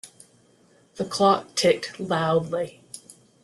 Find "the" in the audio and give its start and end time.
0.95-1.05